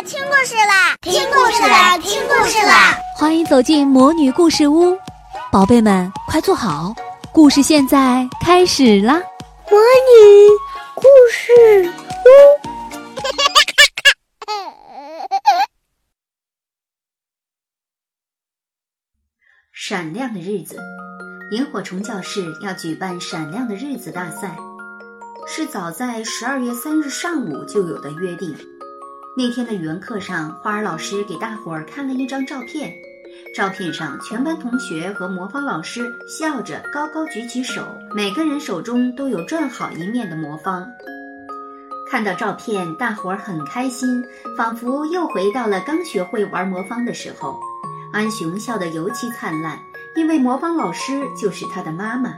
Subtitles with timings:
[0.00, 2.96] 啦，听故事啦，听故事啦，听故事啦！
[3.18, 4.96] 欢迎走进魔女故事屋，
[5.52, 6.94] 宝贝们快坐好，
[7.34, 9.20] 故事现在开始啦！
[9.70, 10.48] 魔女
[10.94, 11.52] 故事
[11.84, 12.28] 屋，
[19.70, 20.78] 闪亮的日子，
[21.52, 24.56] 萤火虫教室要举办闪亮的日子大赛。
[25.46, 28.56] 是早在十二月三日上午就有的约定。
[29.42, 32.92] 那天的语文课上，花儿老师给大伙儿看了一张照片，
[33.56, 37.82] 照片上全班同学和魔方老师笑着高高举起手，
[38.14, 40.86] 每个人手中都有转好一面的魔方。
[42.10, 44.22] 看到照片，大伙儿很开心，
[44.58, 47.58] 仿佛又回到了刚学会玩魔方的时候。
[48.12, 49.78] 安雄笑得尤其灿烂，
[50.16, 52.34] 因为魔方老师就是他的妈妈。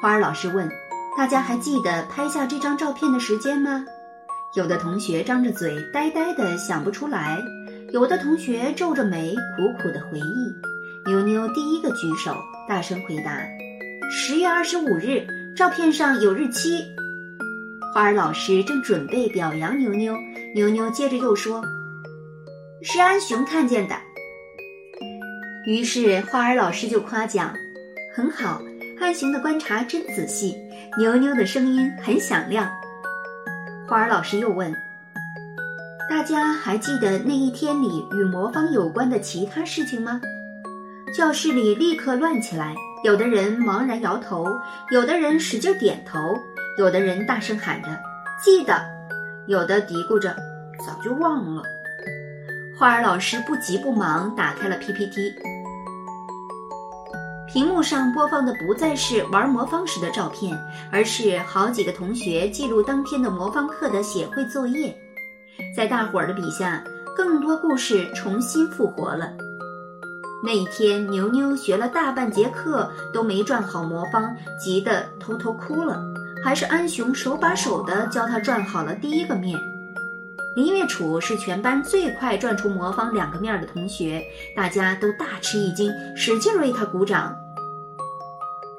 [0.00, 0.70] 花儿老师问。
[1.16, 3.84] 大家还记得拍下这张照片的时间吗？
[4.54, 7.42] 有的同学张着嘴，呆呆的想不出来；
[7.92, 11.10] 有的同学皱着眉，苦苦的回忆。
[11.10, 12.36] 妞妞第一个举手，
[12.68, 13.36] 大声回答
[14.12, 16.84] ：“十月二十五日，照片上有日期。”
[17.92, 20.16] 花儿老师正准备表扬妞妞，
[20.54, 21.60] 妞妞接着又说
[22.80, 23.96] ：“是安雄看见的。”
[25.66, 27.52] 于是花儿老师就夸奖
[28.14, 28.62] ：“很好。”
[29.00, 30.54] 安雄的观察真仔细，
[30.96, 32.70] 牛牛的声音很响亮。
[33.86, 34.74] 花儿老师又问
[36.08, 40.20] ：“大家还记得那一天里与魔方有关的其他事情吗？”
[41.14, 44.46] 教室里立刻乱起来，有的人茫然摇头，
[44.90, 46.18] 有的人使劲点头，
[46.78, 47.88] 有的人大声喊着
[48.42, 48.74] “记得”，
[49.46, 50.34] 有的嘀咕着
[50.84, 51.62] “早就忘了”。
[52.78, 55.34] 花儿老师不急不忙打开了 PPT。
[57.54, 60.60] 屏幕上播放的不再是玩魔方时的照片，
[60.90, 64.92] 而是好几个同学记录当天的魔方课的写会作业。
[65.72, 66.82] 在大伙儿的笔下，
[67.16, 69.32] 更多故事重新复活了。
[70.44, 76.02] 那一天，牛牛学了大半节课都没转好魔方，急得偷偷哭了。
[76.42, 79.56] 还是安雄手把手的教他转好了第一个面。
[80.56, 84.24] 林月楚是全班最快转出魔方两个面的同学，
[84.56, 87.32] 大家都大吃一惊，使劲为他鼓掌。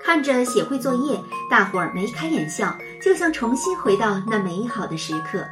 [0.05, 5.43] 看着写会作业，大伙儿眉开眼笑，就像重新回到那美好的时刻。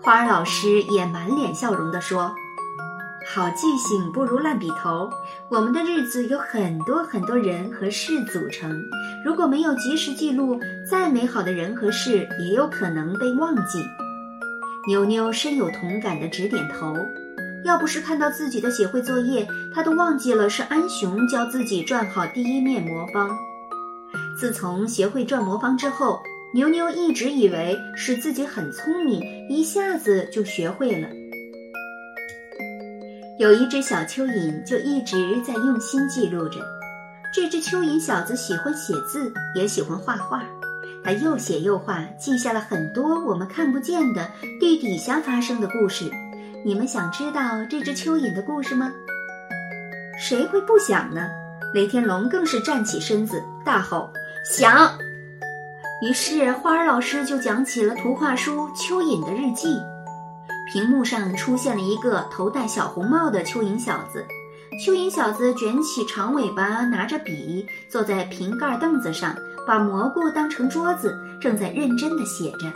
[0.00, 2.34] 花儿老师也满脸笑容地说
[3.28, 5.10] ：“好记性不如烂笔头。
[5.50, 8.74] 我们的日子有很多很多人和事组成，
[9.22, 10.58] 如果没有及时记录，
[10.90, 13.84] 再美好的人和事也有可能被忘记。”
[14.88, 16.96] 妞妞深有同感地直点头。
[17.64, 23.30] 要不是看到自己的写会作业，他都忘记了是安雄教自己转好第一面魔方。
[24.38, 26.20] 自从学会转魔方之后，
[26.54, 29.20] 牛牛一直以为是自己很聪明，
[29.50, 31.08] 一下子就学会了。
[33.38, 36.60] 有一只小蚯蚓就一直在用心记录着。
[37.34, 40.42] 这只蚯蚓小子喜欢写字，也喜欢画画。
[41.04, 46.10] 他又写又画，记下了很多我们看不见的地底下发生的故事。
[46.64, 48.92] 你们想知道这只蚯蚓的故事吗？
[50.18, 51.28] 谁会不想呢？
[51.72, 54.10] 雷天龙更是站起身子，大吼
[54.44, 54.90] ：“想！”
[56.02, 59.76] 于是花儿老师就讲起了图画书《蚯蚓的日记》。
[60.72, 64.24] 屏幕上出现了一个头戴小红帽的蚯蚓小子。
[64.84, 69.34] 蚯蚓小子卷起长尾巴，拿着笔，坐在瓶盖凳子上，
[69.66, 72.66] 把蘑菇当成桌子，正在认真地写着。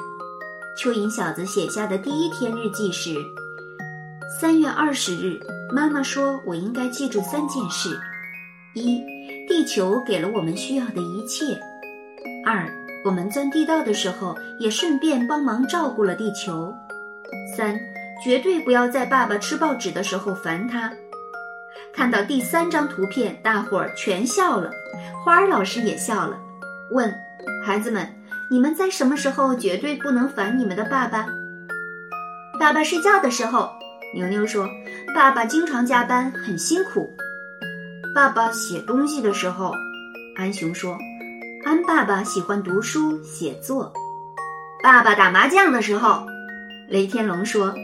[0.79, 3.15] 蚯蚓小子写下的第一天日记是。
[4.41, 5.39] 三月二十日，
[5.71, 7.99] 妈妈说：“我应该记住三件事：
[8.75, 9.03] 一，
[9.47, 11.55] 地球给了我们需要的一切；
[12.47, 12.67] 二，
[13.05, 16.73] 我们钻地道的时候也顺便帮忙照顾了地球；
[17.57, 17.79] 三，
[18.25, 20.91] 绝对不要在爸爸吃报纸的时候烦他。”
[21.93, 24.71] 看到第三张图片，大伙儿全笑了，
[25.25, 26.39] 花儿老师也笑了，
[26.91, 27.15] 问
[27.63, 28.09] ：“孩子们，
[28.51, 31.27] 你们在什么时候绝对不能烦你们的爸爸？”
[32.59, 33.71] 爸爸睡觉的时候。
[34.15, 34.69] 牛牛说
[35.15, 37.11] ：“爸爸经常加班，很辛苦。”
[38.15, 39.73] 爸爸写东西的时候，
[40.37, 40.99] 安雄说
[41.65, 43.91] ：“安爸爸喜欢读书写作。”
[44.83, 46.27] 爸爸打麻将的时候，
[46.89, 47.75] 雷天龙说：“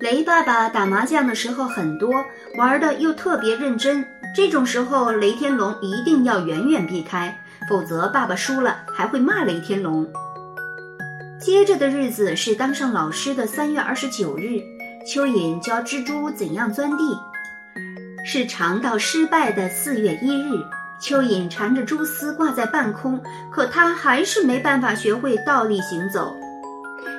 [0.00, 2.24] 雷爸爸打麻将的时候很多，
[2.56, 4.02] 玩的又特别认真。
[4.34, 7.36] 这种时候，雷天龙一定要远远避开，
[7.68, 10.10] 否则爸爸输了还会骂雷天龙。”
[11.38, 14.62] 接着的日子是当上老师的三月二十九日。
[15.04, 17.18] 蚯蚓教蜘蛛怎样钻地，
[18.24, 20.54] 是尝到失败的四月一日。
[21.00, 23.20] 蚯蚓缠着蛛丝挂在半空，
[23.50, 26.32] 可它还是没办法学会倒立行走。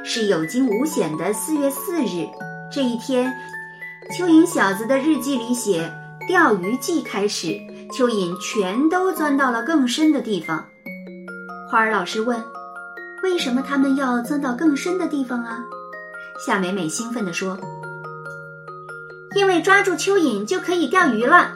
[0.05, 2.25] 是有惊无险的四月四日。
[2.71, 3.29] 这一天，
[4.17, 5.91] 蚯蚓小子的日记里写：
[6.25, 7.47] 钓鱼季开始，
[7.91, 10.65] 蚯蚓全都钻到了更深的地方。
[11.69, 12.41] 花儿老师问
[13.23, 15.59] ：“为什么他们要钻到更深的地方啊？”
[16.39, 17.57] 夏美美兴奋地说
[19.35, 21.51] ：“因为抓住蚯蚓就可以钓鱼了。”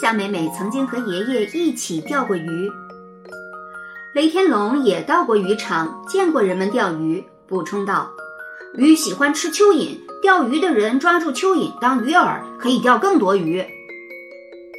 [0.00, 2.70] 夏美美曾经和爷爷一起钓过鱼。
[4.14, 8.10] 雷天龙也到过渔场，见过人们钓鱼，补充道
[8.74, 13.64] ：“鱼喜欢吃蚯蚓，钓鱼的人抓住蚯蚓当鱼饵，可以钓更多鱼。”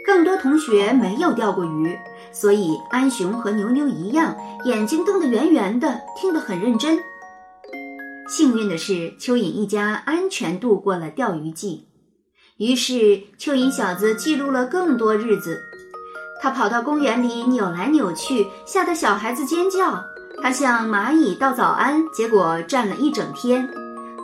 [0.05, 1.97] 更多同学没有钓过鱼，
[2.33, 4.35] 所以安雄和牛牛一样，
[4.65, 6.99] 眼睛瞪得圆圆的，听得很认真。
[8.31, 11.85] 幸运的是，蚯蚓一家安全度过了钓鱼季。
[12.55, 12.95] 于是，
[13.37, 15.61] 蚯蚓小子记录了更多日子。
[16.41, 20.01] 他跑到公园里扭来扭去，吓得小孩子尖叫。
[20.41, 23.69] 他向蚂蚁道早安，结果站了一整天。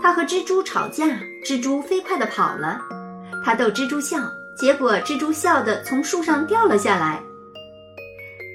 [0.02, 1.06] 他和蜘蛛吵架，
[1.44, 2.80] 蜘蛛飞快地跑了。
[3.44, 4.20] 他逗蜘蛛笑，
[4.58, 7.22] 结果蜘蛛笑得从树上掉了下来。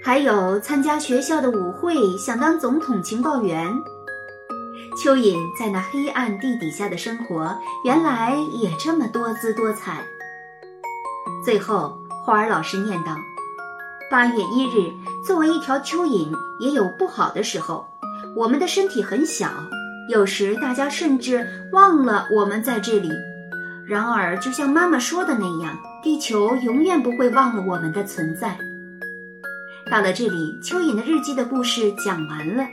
[0.02, 3.70] 还有参加学校的舞会，想当总统情报员。
[4.96, 10.02] 蚯蚓在那黑暗地底下的生活，原来也这么多姿多彩。
[11.44, 13.16] 最后，花儿老师念道。
[14.10, 14.92] 八月一日，
[15.26, 16.30] 作为一条蚯蚓，
[16.60, 17.86] 也有不好的时候。
[18.36, 19.48] 我们的身体很小，
[20.08, 23.10] 有时大家甚至忘了我们在这里。
[23.86, 28.56] 然而，就像妈妈说的那样，地球永远不会忘了我们的存在。
[29.90, 32.64] 到了这里，蚯蚓的日记的故事讲完了。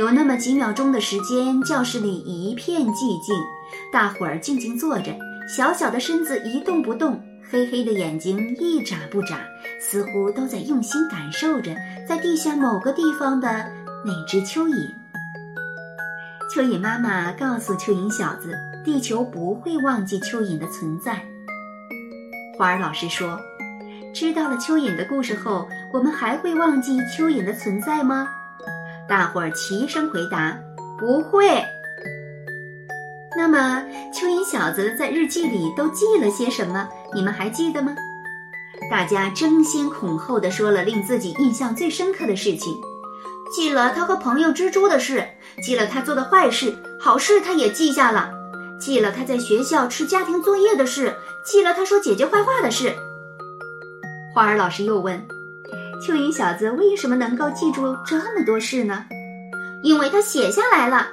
[0.00, 3.34] 有那么几秒钟的时间，教室里一片寂静，
[3.92, 5.14] 大伙儿静静坐着，
[5.46, 7.22] 小小的身子一动不动。
[7.50, 9.40] 黑黑的眼睛一眨不眨，
[9.78, 11.76] 似乎都在用心感受着
[12.08, 13.70] 在地下某个地方的
[14.02, 14.90] 那只蚯蚓。
[16.50, 21.22] 蚯蚓妈妈告诉蚯蚓小子：“地球不会忘记蚯蚓的存在。”
[22.56, 23.38] 花儿老师说
[24.14, 28.26] ：“知道了蚯蚓的故事后，我们还会忘记蚯蚓的存在吗？”
[29.10, 30.56] 大伙儿齐声回答
[30.96, 31.44] ：“不会。”
[33.36, 33.82] 那么，
[34.14, 36.88] 蚯蚓小子在日记里都记了些什么？
[37.12, 37.92] 你们还记得吗？
[38.88, 42.80] 大家争先恐后的说了令自己印象最深刻的事情：
[43.52, 45.26] 记了他和朋友蜘蛛的事，
[45.60, 48.30] 记了他做的坏事，好事他也记下了；
[48.78, 52.94] 记了他在学校吃家庭作业的事，记了他说姐姐坏话的事。
[54.32, 55.20] 花儿老师又问：
[56.06, 59.04] 蚯蚓小子为什么能够记住这么多事呢？
[59.82, 61.08] 因为他写下来了。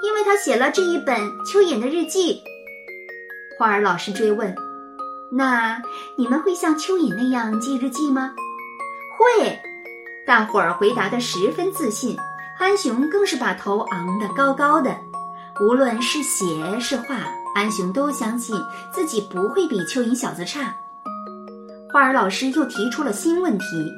[0.00, 2.40] 因为他写了这一本蚯蚓的日记，
[3.58, 4.54] 花儿老师追问
[5.28, 5.82] ：“那
[6.16, 8.32] 你们会像蚯蚓那样记日记吗？”
[9.18, 9.58] 会，
[10.24, 12.16] 大伙儿回答的十分自信。
[12.60, 14.96] 安雄更是把头昂得高高的。
[15.60, 16.44] 无论是写
[16.78, 17.16] 是画，
[17.56, 18.56] 安雄都相信
[18.92, 20.72] 自己不会比蚯蚓小子差。
[21.92, 23.92] 花儿老师又提出了新问题：“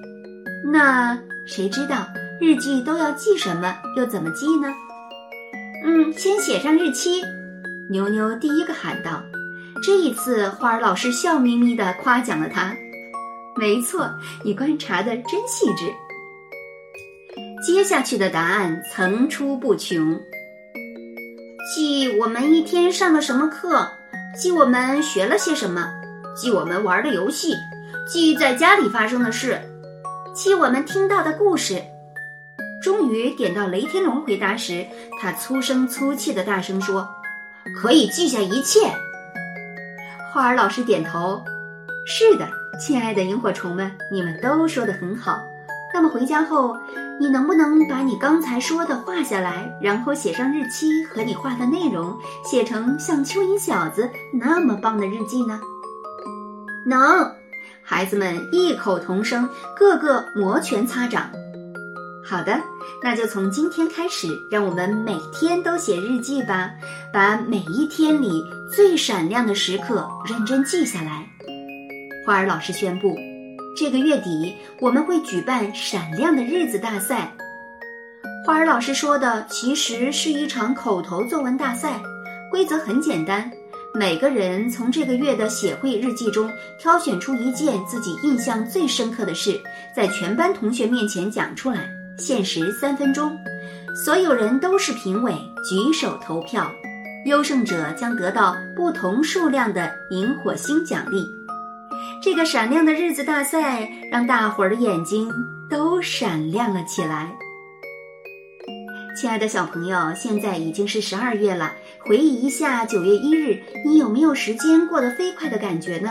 [0.73, 2.07] 那谁知道
[2.41, 4.73] 日记都要记什么，又怎么记呢？”
[5.85, 7.23] 嗯，先写上日期。
[7.91, 9.23] 牛牛第一个喊道
[9.83, 12.73] ：“这一次，花儿老师笑眯眯地夸奖了他。
[13.57, 14.09] 没错，
[14.45, 15.93] 你观察的真细致。”
[17.67, 20.21] 接下去的答案层出不穷：
[21.75, 23.87] 记我们一天上了什么课，
[24.41, 25.89] 记我们学了些什么，
[26.37, 27.55] 记我们玩的游戏，
[28.07, 29.61] 记在家里发生的事，
[30.33, 31.83] 记我们听到的故事。
[32.83, 34.87] 终于点到雷天龙回答时，
[35.21, 37.07] 他粗声粗气的大声说
[37.77, 38.81] ：“可以记下一切。”
[40.33, 41.43] 花儿老师点头
[42.07, 45.43] ：“是的，亲爱的萤火虫们，你们都说的很好。
[45.93, 46.77] 那么回家后，
[47.19, 55.61] 你能不能把你刚才说的画下来，然后写上日期和你画的内容，写成像蚯蚓小子那么棒的日记呢？”
[56.87, 57.39] 能！
[57.90, 61.28] 孩子们异口同声，个个摩拳擦掌。
[62.25, 62.56] 好的，
[63.02, 66.70] 那就从今天开始，让我们每天都写日记吧，
[67.12, 71.26] 把每一天里最闪亮的时刻认真记下来。
[72.25, 73.16] 花儿老师宣布，
[73.76, 77.32] 这个月底我们会举办“闪亮的日子”大赛。
[78.47, 82.00] 花儿老师说的其实是一场口头作文大赛，
[82.52, 83.50] 规则很简单，
[83.92, 89.61] 每个人从这个月的写会日记中挑选出一件自己印象最深刻的事，
[89.94, 91.88] 在全班同学面前讲出来。
[92.16, 93.37] 限时三分钟，
[94.04, 95.32] 所有人都是评委，
[95.68, 96.70] 举手投票，
[97.25, 101.26] 优胜者将得到不同数量的萤火星奖励。
[102.23, 105.32] 这个闪亮的日子大赛让大伙儿的眼睛
[105.68, 107.35] 都闪亮了起来。
[109.18, 111.73] 亲爱的小朋友，现在已经是十二月了，
[112.07, 116.11] 回忆一下九月一日，你有没有时间过得飞快的感觉呢？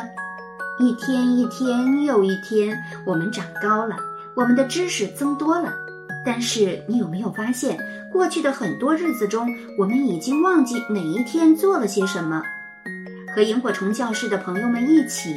[0.80, 3.98] 一天一天又一天，我们长高了，
[4.36, 5.74] 我们的知识增多了。
[6.26, 7.78] 但是你有没有发现，
[8.14, 12.42] 过去的很多日子中，我们已经忘记哪一天做了些什么？
[13.36, 15.36] 和萤火虫教室的朋友们一起，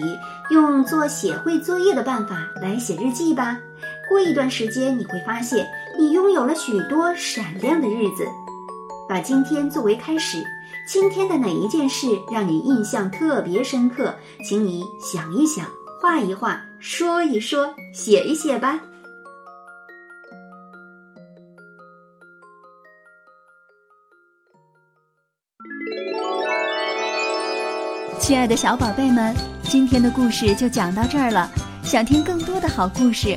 [0.50, 3.58] 用做写会作业的办法来写日记吧。
[4.08, 5.66] 过一段时间，你会发现
[5.98, 8.26] 你拥有了许多闪亮的日子。
[9.12, 10.42] 把今天作为开始，
[10.88, 14.16] 今天的哪一件事让你印象特别深刻？
[14.42, 15.66] 请你想一想，
[16.00, 18.80] 画一画，说一说，写一写吧。
[28.18, 31.50] 亲爱的小宝贝们，今天的故事就讲到这儿了。
[31.82, 33.36] 想听更多的好故事，